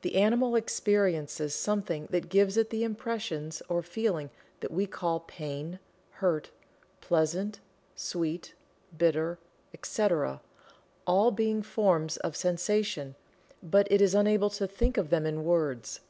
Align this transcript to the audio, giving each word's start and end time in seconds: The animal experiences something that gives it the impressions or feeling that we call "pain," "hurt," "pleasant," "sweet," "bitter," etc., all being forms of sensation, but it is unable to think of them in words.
The 0.00 0.14
animal 0.14 0.56
experiences 0.56 1.54
something 1.54 2.06
that 2.10 2.30
gives 2.30 2.56
it 2.56 2.70
the 2.70 2.82
impressions 2.82 3.60
or 3.68 3.82
feeling 3.82 4.30
that 4.60 4.70
we 4.70 4.86
call 4.86 5.20
"pain," 5.20 5.80
"hurt," 6.12 6.50
"pleasant," 7.02 7.60
"sweet," 7.94 8.54
"bitter," 8.96 9.38
etc., 9.74 10.40
all 11.06 11.30
being 11.30 11.62
forms 11.62 12.16
of 12.16 12.36
sensation, 12.36 13.16
but 13.62 13.86
it 13.92 14.00
is 14.00 14.14
unable 14.14 14.48
to 14.48 14.66
think 14.66 14.96
of 14.96 15.10
them 15.10 15.26
in 15.26 15.44
words. 15.44 16.00